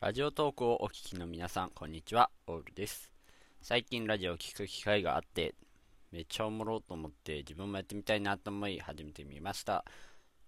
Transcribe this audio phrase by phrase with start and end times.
[0.00, 3.12] ラジオトークをお聞きの皆さん、こんにちは、オールです。
[3.60, 5.54] 最近ラジオを聞く機会があって、
[6.10, 9.84] めっちゃおもろうと思って自分もやってみたいなと思い始めてみました。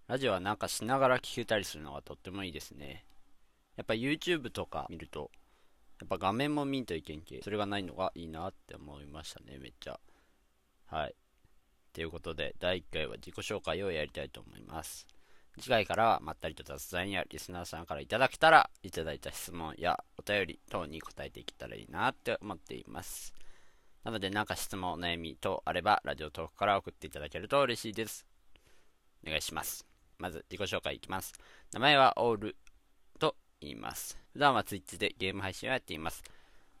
[0.07, 3.05] ラジオはなんかしながら聞けたりするのがとってもいいですね。
[3.75, 5.29] やっぱ YouTube とか見ると、
[5.99, 9.99] やっぱ画面も見んといけんけ、それがないのがいいなって思いましたね、めっちゃ。
[10.87, 11.15] はい。
[11.93, 15.05] ということで、第1回は自己紹介をやりたいと思います。
[15.59, 23.33] 次回からはまったりと雑談やリスナーさんからいただけたら、いただいた質問やお便り等に答えていけたらいいなって思っています。
[24.03, 28.25] なので、なんか質問、お悩み等あれば、ラジオトークから送っていただけると嬉しいです。
[29.25, 29.85] お願いします。
[30.17, 31.33] まず、自己紹介いきます。
[31.71, 32.57] 名前はオール
[33.19, 34.17] と言います。
[34.33, 36.23] 普段は Twitch でゲーム配信をやっています。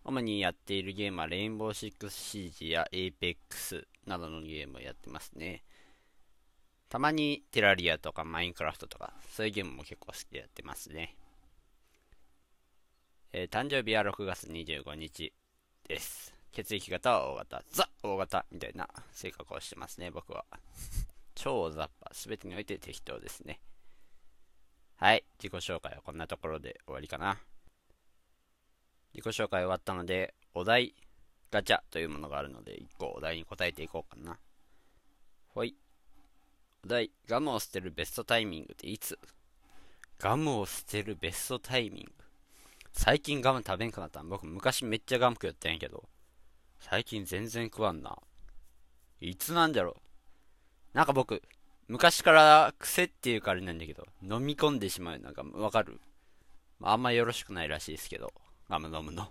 [0.03, 5.63] 主にやっているゲームは、レインボーシックスシージや Apex などのゲームをやってますね。
[6.93, 11.15] たまにテラリアとかマインクラフトとか、そういうゲームも結構好きでやってますね。
[13.31, 15.33] えー、誕生日は6月25日
[15.87, 16.35] です。
[16.51, 20.45] 血液型は O 型、ザ O 型みたいな性格をしてますね、僕は。
[21.33, 23.59] 超雑把、すべてにおいて適当ですね。
[24.97, 27.39] はい、自己紹介はこんなところで終わりかな。
[29.15, 30.93] 自己紹介終わったので、お題
[31.49, 34.37] ガチャというものがあるので、1個お題に答えていこうかな。
[35.47, 35.75] ほい。
[36.87, 39.17] 題、ガムを捨てるベストタイミングっていつ？
[40.19, 42.11] ガムを捨てるベストタイミング。
[42.91, 46.03] 最近ガム食べんくなった僕昔めっちゃガム食ったんやけど、
[46.79, 48.17] 最近全然食わんな。
[49.21, 49.97] いつなんだろ？
[50.93, 51.41] うなんか僕、
[51.87, 55.99] 昔から癖っていうかあれなんだけど、飲み込んでしまうなんかわかる？
[56.81, 58.33] あんまよろしくないらしいですけど、
[58.69, 59.29] ガム飲むの。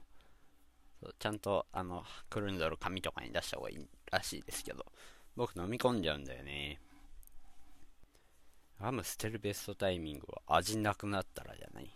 [1.19, 4.87] ちゃんと、あの、くるんどる紙とかに出した方がいいらしいですけど、
[5.37, 6.81] 僕飲み込んじゃうんだよね。
[8.83, 11.89] ガム捨てるベストタイミングは味なくなったらじゃない？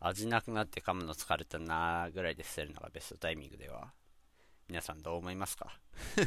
[0.00, 3.92] 味なくなって噛むの疲れたなーぐらいで捨てるのがベストタイミングでは？
[4.66, 5.78] 皆さんどう思いますか？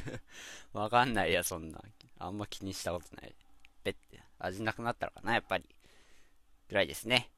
[0.73, 1.81] わかんないや、そんな。
[2.19, 3.35] あんま気にしたことない。
[3.83, 5.67] べって、味なくなったらかな、やっぱり。
[6.67, 7.31] ぐらいですね。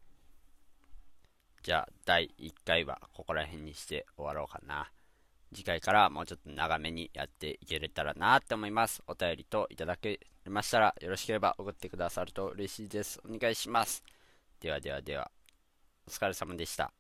[1.64, 4.92] じゃあ、第1回はここら辺にして終わろうかな。
[5.56, 9.02] 次回からもうちょっと長めにやっていけれたらなって思います。
[9.08, 13.20] お便りといただけましたらよろしければ送ってくださると嬉しいです。
[13.26, 14.04] お願いします。
[14.60, 15.32] ではではでは、
[16.08, 16.92] お疲れ様でした。